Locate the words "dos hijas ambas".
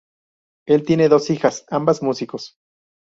1.09-2.01